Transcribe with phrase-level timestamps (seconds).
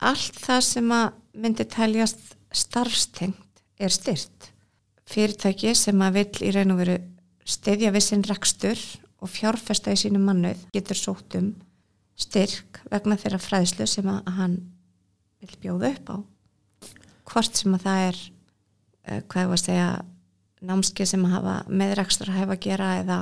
[0.00, 1.06] allt það sem að
[1.40, 4.50] myndi teljast starfstengt er styrt.
[5.10, 6.98] Fyrirtæki sem að vill í raun og veru
[7.48, 8.80] stiðja við sinn rekstur
[9.20, 11.52] og fjárfesta í sínum mannuð getur sótt um
[12.20, 14.56] styrk vegna þeirra fræðslu sem að hann
[15.40, 16.16] vil bjóða upp á.
[17.30, 18.18] Hvort sem að það er,
[19.08, 19.90] uh, hvað ég var að segja,
[20.60, 23.20] námski sem að hafa meðrekstur að hefa að gera eða,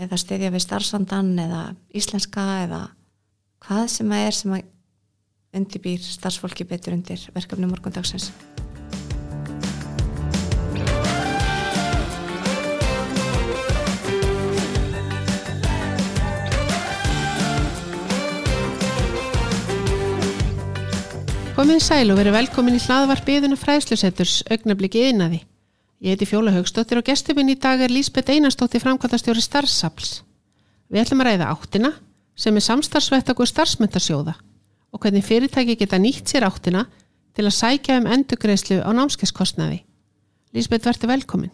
[0.00, 2.80] eða stiðja við starfsandan eða íslenska eða
[3.66, 4.64] hvað sem að er sem að
[5.56, 8.30] undirbýr starfsfólki betur undir verkefni morgundagsins.
[21.56, 25.38] Komið sæl og verið velkomin í hlaðvarp yðuna fræðslusetturs augnablikið innaði.
[26.04, 30.18] Ég heiti Fjóla Haugstóttir og gestuminn í dag er Lísbeth Einarstóttir framkvæmtastjóri starfsapls.
[30.92, 31.94] Við ætlum að ræða áttina
[32.36, 34.36] sem er samstarfsvettakur starfsmyndarsjóða
[34.92, 36.86] og hvernig fyrirtæki geta nýtt sér áttina
[37.36, 39.82] til að sækja um endugreislu á námskeiskostnaði.
[40.56, 41.52] Lísbeth, verður velkomin.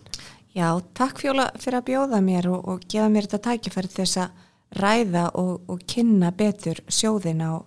[0.53, 4.43] Já, takk Fjóla fyrir að bjóða mér og, og gefa mér þetta tækifæri þess að
[4.83, 7.65] ræða og, og kynna betur sjóðina og,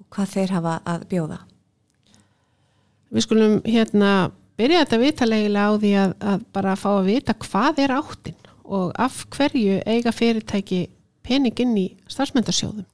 [0.00, 1.38] og hvað þeir hafa að bjóða.
[3.14, 4.14] Við skulum hérna
[4.58, 8.94] byrja þetta vitalega á því að, að bara fá að vita hvað er áttin og
[8.96, 10.80] af hverju eiga fyrirtæki
[11.24, 12.86] peninginn í starfsmyndarsjóðum.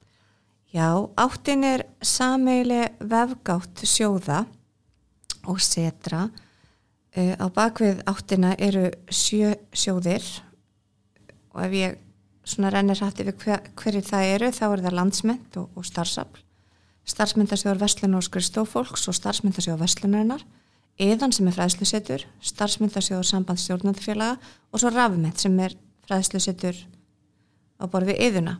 [0.70, 4.44] Já, áttin er sameileg vefgátt sjóða
[5.50, 6.28] og setra.
[7.10, 10.22] Uh, á bakvið áttina eru sjö sjóðir.
[11.50, 11.98] Og ef ég
[12.46, 16.44] svona rennir hætti við hver, hverju það eru þá er það landsmynd og, og starfsafl.
[17.10, 20.46] Starfsmyndasjóður Vestlun og Skristofólks og starfsmyndasjóður Vestlunarinnar
[21.00, 24.38] eðan sem er fræðslusettur starfsmyndasjóður sambandstjórnandfélaga
[24.70, 25.74] og svo rafmynd sem er
[26.06, 26.76] fræðslusettur
[27.80, 28.58] á borð við eðuna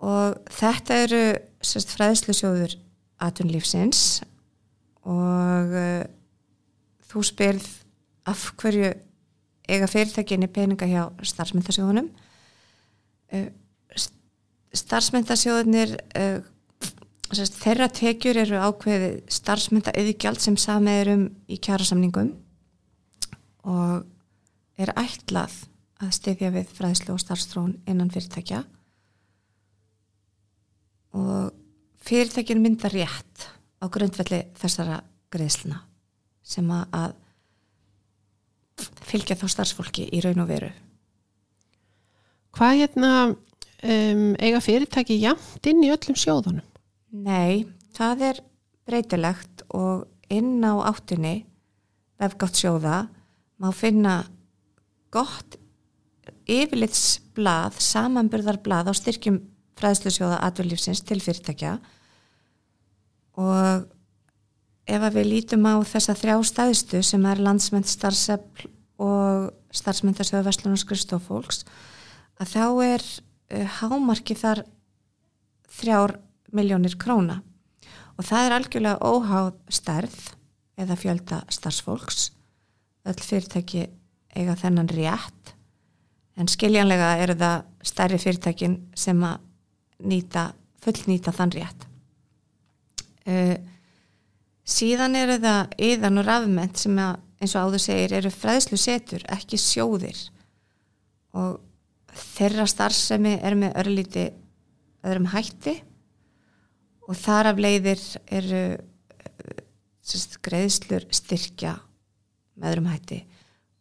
[0.00, 1.22] og þetta eru
[1.60, 2.76] sérst, fræðslusjóður
[3.20, 4.22] atunlífsins
[5.04, 6.04] og uh,
[7.10, 7.68] þú spyrð
[8.30, 8.92] af hverju
[9.70, 12.08] eiga fyrirtækinni peninga hjá starfsmyndasjóðunum
[13.36, 13.48] uh,
[14.80, 16.40] starfsmyndasjóðunir uh,
[17.30, 22.32] þeirra tekjur eru ákveði starfsmynda auðgjald sem samið er um í kjærasamningum
[23.70, 25.54] og er ætlað
[26.00, 28.64] að stefja við fræðslu og starfstrón innan fyrirtækja
[31.16, 31.50] og
[32.04, 33.48] fyrirtækin mynda rétt
[33.80, 35.00] á grundvelli þessara
[35.32, 35.82] greiðsluna
[36.42, 37.16] sem að
[39.10, 40.70] fylgja þá starfsfólki í raun og veru.
[42.56, 46.66] Hvað hérna um, eiga fyrirtæki jamt inn í öllum sjóðunum?
[47.10, 48.42] Nei, það er
[48.88, 51.42] breytilegt og inn á áttunni
[52.20, 53.04] vefgátt sjóða
[53.60, 54.22] má finna
[55.12, 55.58] gott
[56.50, 59.40] yfirlitsblað, samanburðarblað á styrkjum
[59.80, 61.78] fræðslusjóða atverðlífsins til fyrirtækja.
[63.40, 63.88] Og
[64.90, 68.68] ef við lítum á þessa þrjá staðistu sem er landsmynd starfsefl
[69.00, 71.62] og starfsmyndarsjóða Vestlun og Skristofólks
[72.40, 74.64] að þá er uh, hámarki þar
[75.70, 76.16] þrjár
[76.56, 77.40] miljónir króna.
[78.18, 80.18] Og það er algjörlega óháð stærð
[80.80, 82.30] eða fjölda starfsfólks.
[83.08, 83.86] Öll fyrirtæki
[84.36, 85.54] eiga þennan rétt.
[86.36, 89.46] En skiljanlega eru það stærri fyrirtækin sem að
[90.06, 90.50] nýta,
[90.84, 91.86] fullnýta þann rétt.
[93.28, 93.56] Uh,
[94.64, 99.24] síðan eru það yðan og rafment sem að, eins og áður segir eru fræðslu setur,
[99.32, 100.20] ekki sjóðir.
[101.36, 101.60] Og
[102.34, 104.26] þeirra starfsemi er með örlíti
[105.06, 105.76] öðrum hætti.
[107.08, 108.64] Og þar af leiðir eru
[110.06, 111.76] sérst, greiðslur styrkja
[112.58, 113.20] með öðrum hætti.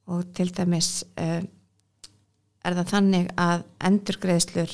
[0.09, 1.41] Og til dæmis uh,
[2.65, 4.73] er það þannig að endur greiðslur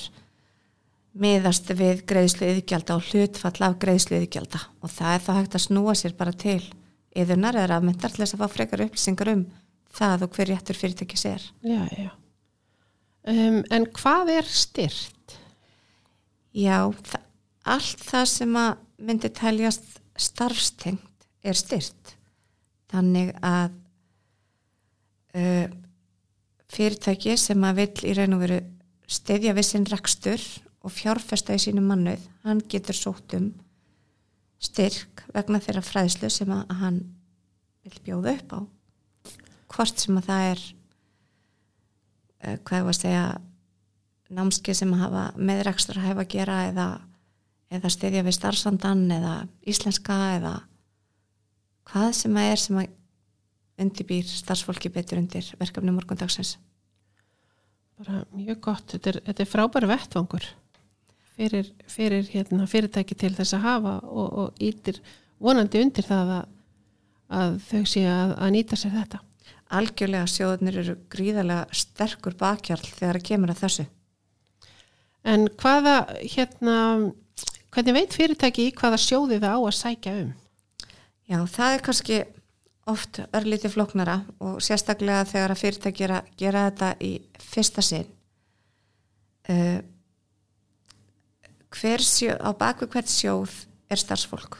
[1.16, 5.64] miðast við greiðslu yðgjalda og hlutfall af greiðslu yðgjalda og það er þá hægt að
[5.66, 6.60] snúa sér bara til
[7.16, 9.46] yðurnar eða afmyndar til þess að fá frekar upplýsingar um
[9.96, 11.44] það og hver réttur fyrirtæki sér.
[11.64, 12.12] Já, já.
[13.26, 15.38] Um, en hvað er styrt?
[16.56, 17.24] Já, það,
[17.76, 18.76] allt það sem að
[19.08, 19.88] myndi teljast
[20.20, 22.14] starfstengt er styrt.
[22.92, 23.74] Þannig að
[25.40, 25.66] uh,
[26.76, 28.62] fyrirtæki sem að vill í raun og veru
[29.08, 30.44] stedja við sinn rekstur
[30.86, 33.50] og fjárfesta í sínum mannuð, hann getur sótt um
[34.62, 37.00] styrk vegna þeirra fræðslu sem að hann
[37.86, 38.60] vil bjóða upp á.
[39.74, 40.62] Hvort sem að það er,
[42.46, 43.26] uh, hvað ég var að segja,
[44.36, 46.88] námski sem hafa meðrækstur að hefa að gera eða,
[47.78, 49.34] eða styrja við starfsandan eða
[49.70, 50.54] íslenska eða
[51.86, 52.94] hvað sem að er sem að
[53.86, 56.56] undirbýr starfsfólki betur undir verkefni morgundagsins.
[58.00, 60.48] Bara mjög gott, þetta er, þetta er frábæri vettvangur
[61.36, 65.02] fyrir, fyrir hérna, fyrirtæki til þess að hafa og, og ítir
[65.42, 66.46] vonandi undir það að,
[67.40, 69.22] að þau sé að, að nýta sér þetta.
[69.76, 73.86] Algjörlega sjóðunir eru gríðarlega sterkur bakkjarl þegar það kemur að þessu.
[75.26, 76.78] En hvaða, hérna,
[77.74, 80.34] hvernig veit fyrirtæki í hvaða sjóði það á að sækja um?
[81.26, 82.20] Já, það er kannski
[82.86, 87.12] oft örlítið floknara og sérstaklega þegar að fyrirtæki gera, gera þetta í
[87.42, 88.06] fyrsta sinn.
[89.50, 89.95] Uh, hver
[91.76, 93.56] sjó, á bakvið hvert sjóð
[93.92, 94.60] er starfsfólk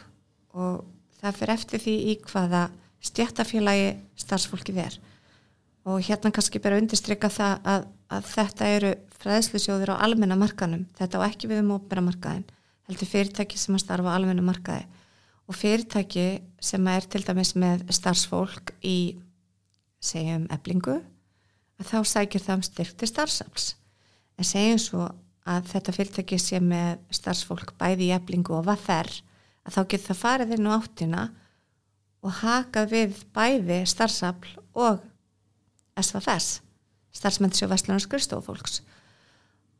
[0.56, 0.86] og
[1.22, 2.64] það fyrir eftir því í hvaða
[3.06, 3.92] stjættafélagi
[4.26, 5.00] starfsfólkið er
[5.86, 8.92] og hérna kannski bara undirstryka það að, að þetta eru
[9.22, 12.46] fræðslusjóður á almenna markanum þetta á ekki við um ópera markaðin
[12.90, 14.86] heldur fyrirtæki sem að starfa á almenna markaði.
[15.46, 16.28] Og fyrirtæki
[16.64, 19.18] sem er til dæmis með starfsfólk í
[20.02, 21.00] segjum eblingu
[21.80, 23.68] að þá sækir það um styrk til starfsafls.
[24.38, 25.08] En segjum svo
[25.46, 29.12] að þetta fyrirtæki sé með starfsfólk bæði í eblingu og hvað þær
[29.66, 31.26] að þá getur það farið inn á áttina
[32.26, 35.04] og hakað við bæði starfsafl og
[36.02, 36.60] SFS
[37.16, 38.82] starfsmyndsjó Vestlunar skristofólks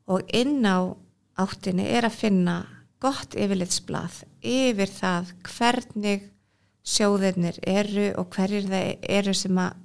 [0.06, 0.94] og inn á
[1.36, 2.56] áttinni er að finna
[3.02, 6.30] gott yfirlitsblað yfir það hvernig
[6.86, 9.82] sjóðirnir eru og hverjir það eru sem að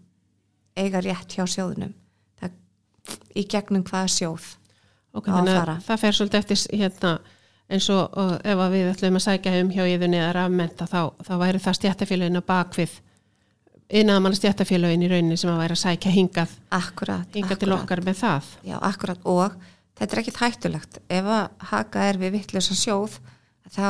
[0.78, 1.94] eiga rétt hjá sjóðunum
[2.40, 2.54] það,
[3.36, 4.52] í gegnum hvaða sjóð
[5.12, 7.14] Ok, þannig að það fer svolítið eftir hérna
[7.72, 11.34] eins og, og ef við ætlum að sækja um hjá yðunni eða rafmenta þá, þá
[11.42, 12.96] væri það stjættafélagin að bakvið
[14.02, 17.64] innan mann stjættafélagin í rauninni sem að væri að sækja hingað akkurat, hingað akkurat.
[17.64, 18.50] til okkar með það.
[18.68, 19.58] Já, akkurat og
[20.00, 21.02] þetta er ekkit hættulegt.
[21.12, 23.20] Ef að haka er við vittlösa sjóð
[23.72, 23.86] þá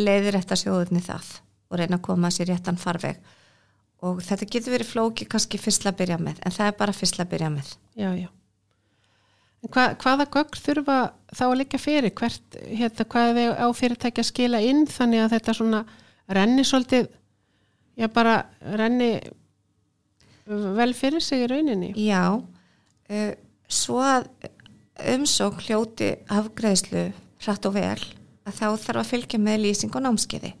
[0.00, 1.30] leiðir þetta sjóðunni það
[1.70, 3.20] og reyna að koma sér réttan farveg.
[4.00, 7.20] Og þetta getur verið flóki kannski fyrst að byrja með en það er bara fyrst
[7.20, 7.74] að byrja með.
[8.00, 8.30] Já, já
[9.68, 10.98] hva, hvaða gögn þurfa
[11.36, 12.14] þá að liggja fyrir?
[12.16, 15.82] Hvert, hérna, hvað er á fyrirtæki að skila inn þannig að þetta svona
[16.30, 17.10] renni svolítið
[18.00, 18.38] já bara
[18.78, 19.10] renni
[20.48, 21.92] vel fyrir sig í rauninni?
[22.00, 23.32] Já, uh,
[23.68, 24.30] svo að
[25.14, 27.10] umsók hljóti afgreðslu
[27.40, 28.00] hratt og vel
[28.48, 30.54] að þá þarf að fylgja með lýsing og námskeiði.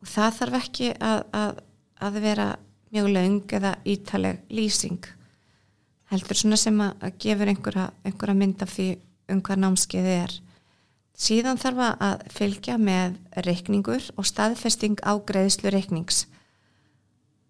[0.00, 1.62] Og það þarf ekki að, að,
[2.00, 2.46] að vera
[2.90, 5.08] mjög laung eða ítaleg lýsing
[6.10, 8.86] heldur svona sem að, að gefur einhverja, einhverja mynd af því
[9.30, 10.36] um hvað námskeiði er.
[11.20, 16.24] Síðan þarf að fylgja með reikningur og staðfesting á greiðslu reiknings.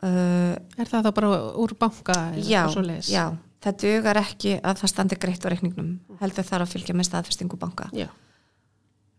[0.01, 1.31] Uh, Er það þá bara
[1.61, 2.65] úr banka já,
[3.05, 3.25] já,
[3.61, 5.91] það dugar ekki að það standi greitt á reikningnum.
[6.23, 7.91] Heldur þarf að fylgja með staðfestingu banka.
[7.97, 8.09] Já,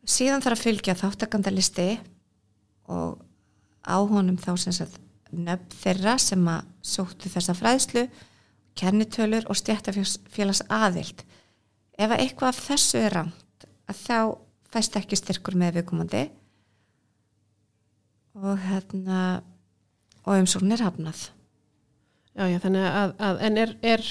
[0.04, 1.88] síðan þarf að fylgja þáttakandalisti
[2.92, 3.22] og
[3.86, 4.98] á honum þá sem sagt
[5.32, 8.08] nöfn þeirra sem að sóttu þessa fræðslu
[8.80, 11.24] kennitölur og stjættafélags aðild
[11.98, 14.18] ef að eitthvað af þessu er rámt að þá
[14.72, 16.26] fæst ekki styrkur með viðkomandi.
[18.42, 19.22] Og hérna
[20.24, 21.26] og umsókn er hafnað.
[22.32, 24.06] Já, já þannig að, að en er, er,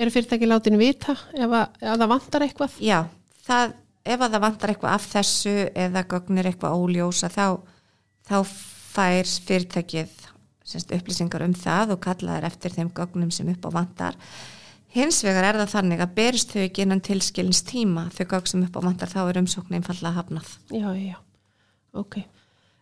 [0.00, 2.78] er fyrirtæki látin vita ef að, ef það vantar eitthvað?
[2.80, 2.98] Já,
[3.44, 3.74] það,
[4.06, 7.44] ef að það vantar eitthvað af þessu eða gögnir eitthvað óljósa þá,
[8.24, 10.25] þá fær fyrirtækið
[10.66, 14.18] semst, upplýsingar um það og kallaðar eftir þeim gögnum sem upp á vantar.
[14.96, 18.64] Hins vegar er það þannig að berist þau ekki innan tilskilins tíma þau gögn sem
[18.66, 20.56] upp á vantar þá er umsóknin falla hafnað.
[20.72, 21.18] Já, já,
[21.92, 22.22] ok.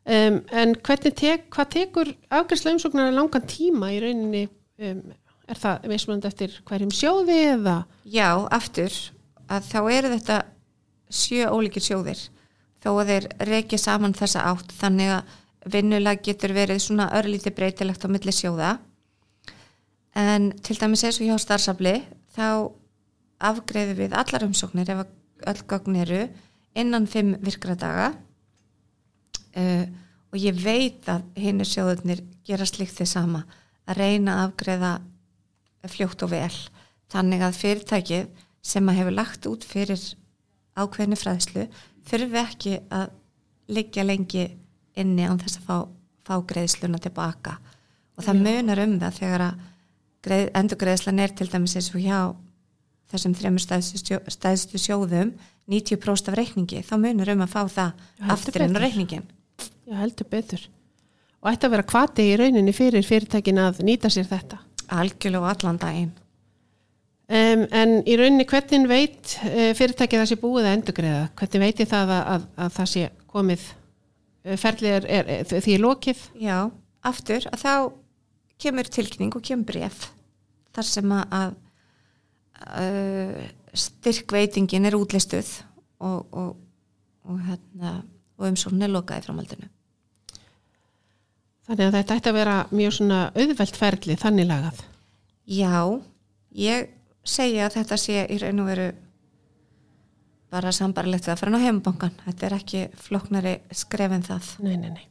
[0.04, 4.44] Um, en hvernig tek, hvað tekur afgjörslu umsóknar langan tíma í rauninni,
[4.84, 5.00] um,
[5.48, 7.78] er það mismunandi eftir hverjum sjóði eða?
[8.04, 8.92] Já, aftur
[9.48, 10.38] að þá eru þetta
[11.14, 12.20] sjö ólíkir sjóðir
[12.84, 15.34] þó að þeir reykja saman þessa átt þannig að
[15.70, 18.76] vinnulag getur verið svona örlítið breytilegt á milli sjóða.
[20.14, 21.96] En til dæmis eins og hjá starfsafli
[22.36, 22.70] þá
[23.44, 25.04] afgreðum við allar umsóknir ef
[25.50, 26.22] öll gögn eru
[26.78, 28.12] innan fimm virkra daga.
[29.54, 29.86] Uh,
[30.34, 33.44] og ég veit að hinn er sjóðunir gera slikt þið sama
[33.86, 34.92] að reyna að afgreða
[35.92, 36.54] fljótt og vel.
[37.12, 40.00] Þannig að fyrirtækið sem að hefur lagt út fyrir
[40.74, 41.66] ákveðinu fræðslu
[42.08, 43.12] þurfi ekki að
[43.74, 44.46] liggja lengi
[45.00, 45.76] inni án þess að fá,
[46.26, 47.58] fá greiðsluna tilbaka
[48.14, 48.44] og það Já.
[48.46, 49.62] munar um það þegar að
[50.24, 52.18] greið, endurgreiðslan er til dæmis eins og hjá
[53.12, 55.34] þessum þremur stæðstu, stæðstu sjóðum
[55.70, 59.24] 90% af reikningi, þá munar um að fá það Já, aftur inn á reikningin
[59.84, 60.66] Já, heldur betur.
[61.44, 64.58] Og ætti að vera kvati í rauninni fyrir fyrirtækin að nýta sér þetta.
[64.88, 66.12] algjörlega og allan daginn
[67.24, 71.22] Um, en í rauninni hvernig veit uh, fyrirtækið það sé búið að endurgreða?
[71.40, 73.62] Hvernig veit ég það að, að, að það sé komið
[74.44, 76.24] ferlið er, er, er því lokið?
[76.42, 76.58] Já,
[77.04, 77.74] aftur að þá
[78.64, 80.08] kemur tilkynning og kemur bref
[80.74, 81.54] þar sem að, að
[82.84, 85.50] uh, styrkveitingin er útlistuð
[86.04, 86.50] og, og,
[87.26, 87.94] og, hérna,
[88.38, 89.70] og umsókn er lokaði framhaldinu.
[91.64, 94.82] Þannig að þetta ætti að vera mjög svona auðvelt ferli þannig lagað.
[95.48, 95.76] Já,
[96.60, 96.90] ég
[97.24, 98.88] segja að þetta sé í raun og veru
[100.54, 102.14] bara sambarlegt við að fara á heimabankan.
[102.28, 104.50] Þetta er ekki floknari skref en það.
[104.64, 105.04] Nei, nei, nei.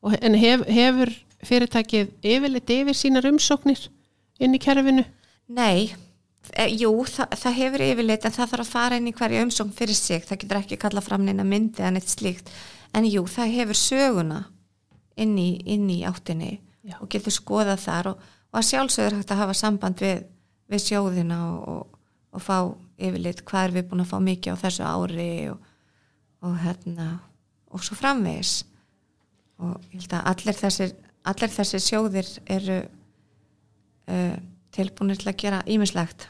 [0.00, 1.12] Og, en hef, hefur
[1.46, 3.86] fyrirtækið yfirleitt yfir sínar umsóknir
[4.40, 5.04] inn í kerfinu?
[5.52, 5.90] Nei,
[6.54, 9.74] e, jú, það, það hefur yfirleitt en það þarf að fara inn í hverju umsókn
[9.76, 10.24] fyrir sig.
[10.28, 12.52] Það getur ekki kalla fram neina myndi en eitt slíkt.
[12.96, 14.42] En jú, það hefur söguna
[15.20, 16.56] inn í, inn í áttinni
[16.86, 16.96] Já.
[17.00, 20.24] og getur skoðað þar og, og að sjálfsögur hægt að hafa samband við,
[20.70, 21.98] við sjóðina og, og,
[22.34, 22.56] og fá
[23.00, 25.60] yfirleitt hvað er við búin að fá mikið á þessu ári og,
[26.46, 27.08] og hérna
[27.70, 28.54] og svo framvegis
[29.60, 30.96] og ég held að allir þessir
[31.30, 32.80] allir þessir sjóðir eru
[34.10, 34.36] uh,
[34.74, 36.28] tilbúinir til að gera ímislegt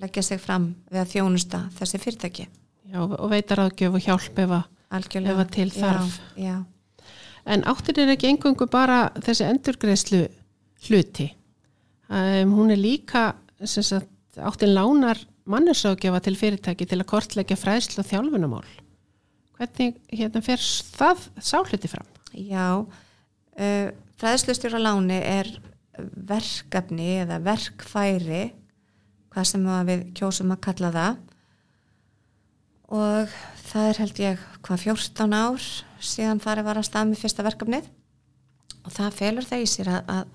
[0.00, 2.48] leggja sig fram við að þjónusta þessi fyrirtæki
[2.86, 6.18] Já, og veitar aðgjöf og hjálp ef að, að til þarf.
[6.38, 6.56] já, já.
[7.46, 10.24] En áttir er ekki engungu bara þessi endurgreðslu
[10.88, 11.28] hluti.
[12.10, 13.28] Um, hún er líka,
[13.62, 18.66] sagt, áttin lánar manneságefa til fyrirtæki til að kortleggja fræðslu og þjálfunamál.
[19.56, 22.08] Hvernig hérna fer það sáhluti fram?
[22.36, 23.88] Já, uh,
[24.20, 25.50] fræðslustjóra láni er
[25.96, 28.50] verkefni eða verkfæri,
[29.32, 31.22] hvað sem við kjósum að kalla það
[32.96, 33.32] og
[33.66, 35.64] það er held ég hvað 14 ár
[35.98, 37.88] síðan farið var að stað með fyrsta verkefnið
[38.86, 40.26] og það felur það í sér að, að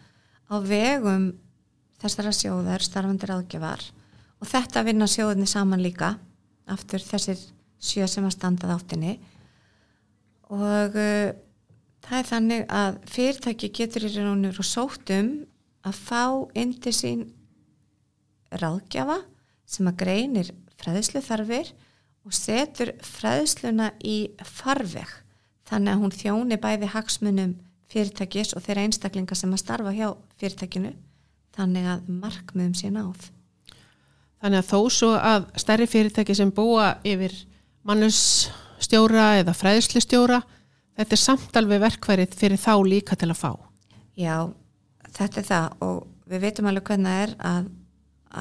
[0.52, 1.28] á vegum
[2.02, 3.86] þessara sjóðar starfandir aðgjafar
[4.42, 6.16] og þetta vinna sjóðinni saman líka
[6.72, 7.40] aftur þessir
[7.82, 9.16] sjö sem að standað áttinni
[10.52, 11.32] og uh,
[12.02, 15.32] það er þannig að fyrirtæki getur í raunir og sótum
[15.88, 16.24] að fá
[16.58, 17.24] inn til sín
[18.52, 19.22] ráðgjafa
[19.70, 21.72] sem að greinir fræðslu þarfir
[22.28, 25.10] og setur fræðsluna í farveg
[25.70, 27.54] þannig að hún þjóni bæði hagsmunum
[27.92, 30.10] fyrirtækis og þeirra einstaklinga sem að starfa hjá
[30.42, 30.94] fyrirtækinu
[31.56, 33.30] þannig að markmiðum sé náð.
[34.42, 37.36] Þannig að þó svo að stærri fyrirtæki sem búa yfir
[37.86, 40.40] mannusstjóra eða fræðslustjóra,
[40.98, 43.52] þetta er samtalveg verkværið fyrir þá líka til að fá.
[44.18, 44.50] Já,
[45.14, 47.70] þetta er það og við veitum alveg hvernig það er að,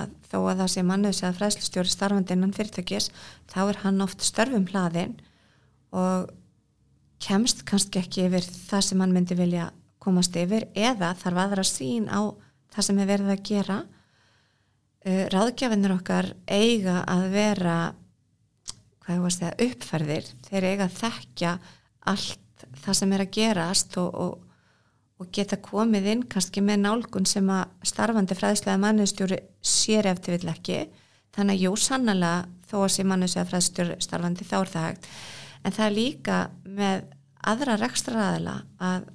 [0.01, 3.11] að þó að það sé mannus eða fræðslustjóri starfandi innan fyrirtækis,
[3.51, 5.17] þá er hann oft störfum hlaðin
[5.91, 6.31] og
[7.21, 12.09] kemst kannski ekki yfir það sem hann myndi vilja komast yfir eða þarf aðra sín
[12.09, 12.33] á
[12.73, 13.81] það sem er verið að gera
[15.07, 17.79] uh, ráðgjafinir okkar eiga að vera
[19.01, 21.57] hvað ég var að segja uppferðir þeir eiga að þekkja
[22.13, 24.65] allt það sem er að gerast og, og,
[25.21, 30.53] og geta komið inn kannski með nálgun sem að starfandi fræðslega mannustjóri sér eftir vill
[30.53, 30.83] ekki.
[31.37, 32.35] Þannig að jú sannlega
[32.71, 35.09] þó að sé mannustjóri fræðstjóri starfandi þá er það hægt.
[35.65, 37.09] En það er líka með
[37.51, 39.09] aðra rekstraræðila að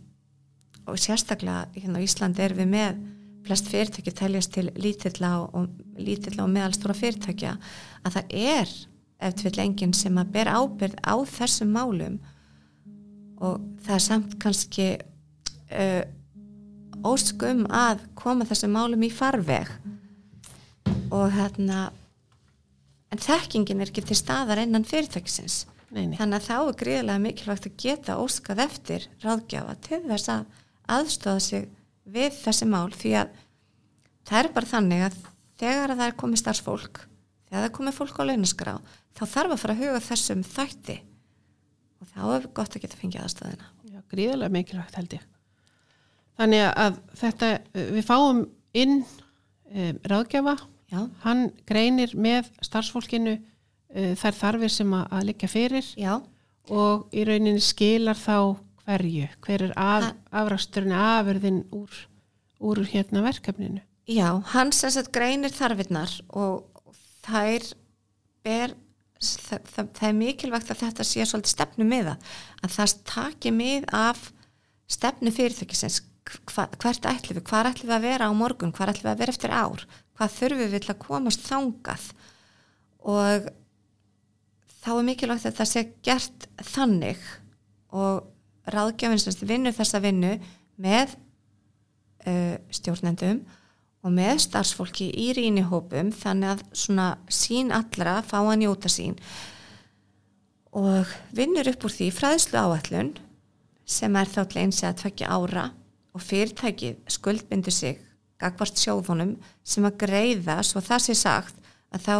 [0.85, 2.97] og sérstaklega hérna á Íslandi er við með
[3.45, 5.69] flest fyrirtæki teljast til lítilla og,
[6.01, 7.55] lítilla og meðalstóra fyrirtækja
[8.05, 8.71] að það er
[9.25, 12.17] eftir vill enginn sem að ber ábyrð á þessum málum
[13.43, 16.03] og það er samt kannski uh,
[17.05, 19.69] óskum að koma þessum málum í farveg
[21.13, 21.87] og hérna
[23.13, 24.87] en þekkingin er ekki til staðar innan
[26.09, 26.17] nei.
[26.17, 30.45] þannig að þá er gríðilega mikilvægt að geta óskað eftir ráðgjafa til þess að
[30.95, 31.67] aðstóða sig
[32.05, 33.33] við þessi mál því að
[34.25, 35.17] það er bara þannig að
[35.59, 37.01] þegar að það er komið starfsfólk
[37.45, 38.75] þegar það er komið fólk á launaskrá
[39.15, 40.97] þá þarf að fara að huga þessum þætti.
[42.03, 45.25] Og þá er gott að geta fengið aðstóðina Já, gríðarlega mikilvægt held ég.
[46.35, 47.51] Þannig að þetta,
[47.95, 48.41] við fáum
[48.75, 50.57] inn um, ráðgjafa,
[50.91, 55.87] Já, hann greinir með starfsfólkinu uh, þær þarfir sem að, að liggja fyrir.
[55.97, 56.13] Já,
[56.69, 58.37] og í rauninni skilar þá
[58.85, 61.91] hverju, hver er af, afrasturinn afurðin úr,
[62.61, 63.81] úr hérna verkefninu.
[64.07, 66.65] já, hann sem sagt greinir þarfinnar og
[67.25, 67.71] þær
[68.45, 68.75] ber
[69.19, 72.17] það, það, það er mikilvægt að þetta sé svolítið stefnu miða
[72.61, 74.29] að það taki mið af
[74.91, 76.03] stefnu fyrirtækisins.
[76.25, 78.73] Hva, hvert ætlum við, hvað ætlum við að vera á morgun?
[78.73, 79.83] Hvað ætlum við að vera eftir ár?
[80.17, 82.05] Hvað þurfum við að komast þangað?
[83.05, 83.49] Og
[84.81, 87.27] þá er mikilvægt að það sé gert þannig
[87.93, 88.25] og
[88.71, 90.33] ráðgjafinn sem vinnur þessa vinnu
[90.81, 91.15] með
[92.25, 93.43] uh, stjórnendum
[94.05, 99.17] og með starfsfólki í rínihópum þannig að svona sín allra fá að njóta sín
[100.75, 103.13] og vinnur upp úr því fræðslu áallun
[103.85, 105.69] sem er þá til eins að tvekja ára
[106.15, 108.01] og fyrirtækið skuldbindur sig
[108.41, 112.15] gagvart sjóðunum sem að greiða svo það sé sagt að þá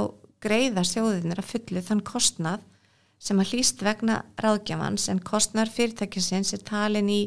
[0.45, 2.63] greiða sjóðunir að fullu þann kostnað
[3.21, 7.21] sem að hlýst vegna ráðgjafans en kostnar fyrirtækisins er talin í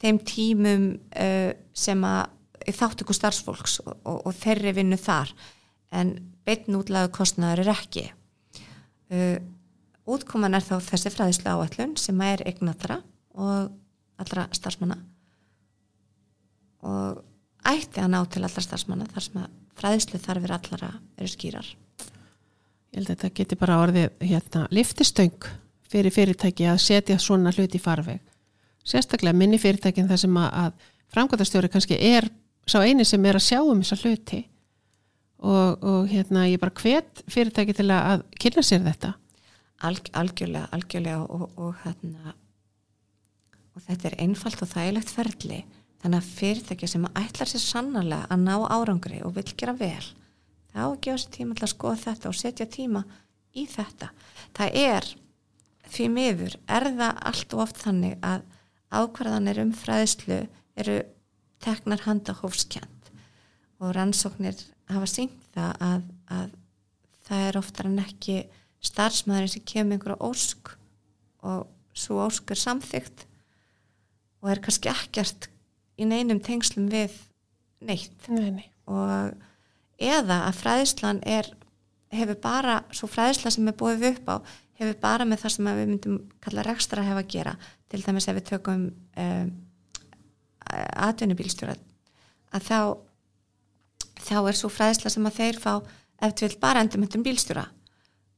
[0.00, 5.32] þeim tímum uh, sem að þátt ykkur starfsfólks og, og, og þeirri vinnu þar.
[5.96, 6.12] En
[6.46, 8.08] beitn útlæðu kostnar er ekki.
[9.10, 9.38] Uh,
[10.10, 13.00] útkoman er þá þessi fræðislu áallun sem er eignatra
[13.38, 13.70] og
[14.20, 14.98] allra starfsmanna.
[16.86, 17.20] Og
[17.70, 21.70] ætti að ná til allra starfsmanna þar sem að fræðislu þarfir allara eru skýrar
[22.90, 25.46] Ég held að þetta geti bara orðið hérna liftistöng
[25.90, 28.18] fyrir fyrirtæki að setja svona hluti í farveg.
[28.86, 30.72] Sérstaklega minni fyrirtækin þar sem að,
[31.14, 32.26] framkvæmtastjóri kannski er
[32.66, 34.40] sá eini sem er að sjá um þessa hluti
[35.38, 39.14] og, og hérna ég bara hvet fyrirtæki til að kynna sér þetta.
[39.86, 42.34] Alg, algjörlega, algjörlega og, og, hérna,
[43.76, 45.60] og þetta er einfalt og þægilegt ferli
[46.02, 50.10] þannig að fyrirtæki sem ætlar sér sannarlega að ná árangri og vil gera vel
[50.70, 53.04] þá að gefa sér tíma til að skoða þetta og setja tíma
[53.56, 54.10] í þetta.
[54.56, 55.10] Það er
[55.90, 58.46] því miður er það allt og oft þannig að
[58.90, 60.40] ákvarðanir um fræðslu
[60.80, 60.96] eru
[61.62, 63.10] teknar handa hófskjönd
[63.80, 64.58] og rannsóknir
[64.90, 66.54] hafa sínt það að, að
[67.26, 68.36] það er oftar en ekki
[68.84, 70.72] starfsmæðurinn sem kemur einhverja ósk
[71.46, 73.26] og svo ósk er samþygt
[74.40, 75.50] og er kannski ekkert
[76.00, 77.16] í neinum tengslum við
[77.84, 78.28] neitt.
[78.32, 78.66] Nei, nei.
[78.88, 79.34] og
[80.00, 81.50] eða að fræðislan er
[82.10, 84.36] hefur bara, svo fræðisla sem er búið upp á,
[84.80, 87.54] hefur bara með það sem við myndum kalla rekstra hefa að gera
[87.90, 88.88] til dæmis ef við tökum
[89.20, 89.52] um,
[91.06, 91.76] atvinnubílstjóra
[92.54, 92.80] að þá
[94.20, 95.72] þá er svo fræðisla sem að þeir fá
[96.20, 97.66] ef til bara endurmyndum bílstjóra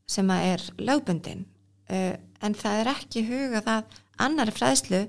[0.08, 1.46] sem að er lögbundin.
[1.90, 5.02] Uh, en það er ekki hugað að annari fræðislu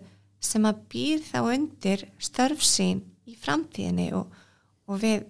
[0.43, 4.27] sem að býr þá undir störfsín í framtíðinni og,
[4.89, 5.23] og við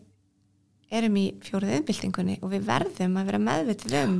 [0.93, 4.15] erum í fjóruð umbyltingunni og við verðum að vera meðvitið um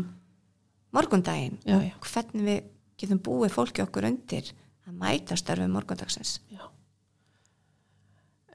[0.94, 1.94] morgundaginn Já, já.
[1.98, 2.60] og hvernig við
[3.02, 4.52] getum búið fólki okkur undir
[4.88, 6.38] að mæta störfum morgundagsins.
[6.54, 6.64] Já.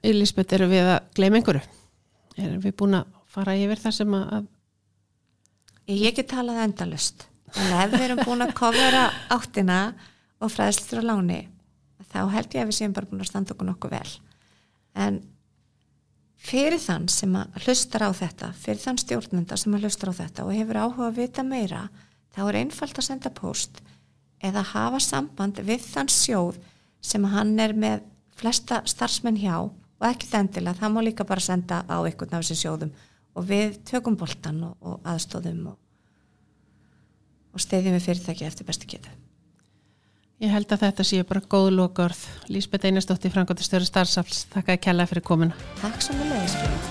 [0.05, 1.63] Elisabeth, eru við að gleyma einhverju?
[2.39, 4.47] Erum við búin að fara yfir það sem að...
[5.89, 7.25] Ég get talað endalust
[7.57, 9.79] en ef við erum búin að kofra áttina
[10.39, 11.39] og fræðslutur á láni
[12.09, 14.11] þá held ég að við séum bara búin að standa okkur nokkuð vel.
[14.97, 15.19] En
[16.39, 20.45] fyrir þann sem að hlustar á þetta, fyrir þann stjórnenda sem að hlustar á þetta
[20.45, 21.87] og hefur áhuga að vita meira,
[22.35, 23.81] þá er einfalt að senda post
[24.39, 26.59] eða hafa samband við þann sjóð
[27.03, 28.05] sem hann er með
[28.39, 32.63] flesta starfsmenn hjá og ekki þendilega, það má líka bara senda á einhvern af þessi
[32.63, 32.93] sjóðum
[33.35, 35.79] og við tökum boltan og, og aðstóðum og,
[37.53, 39.11] og steyðjum við fyrirtæki eftir bestu getu.
[40.39, 42.21] Ég held að þetta séu bara góð lokaorð.
[42.47, 45.67] Lísbeth Einarsdóttir, Frankóttistöru Starsafls, þakka að kella fyrir komuna.
[45.81, 46.88] Takk svo mjög.